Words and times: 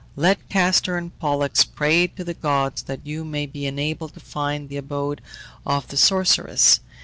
Let 0.15 0.49
Castor 0.49 0.97
and 0.97 1.15
Pollux 1.19 1.63
pray 1.63 2.07
to 2.07 2.23
the 2.23 2.33
gods 2.33 2.81
that 2.81 3.05
you 3.05 3.23
may 3.23 3.45
be 3.45 3.67
enabled 3.67 4.15
to 4.15 4.19
find 4.19 4.67
the 4.67 4.77
abode 4.77 5.21
of 5.63 5.89
the 5.89 5.95
sorceress." 5.95 6.79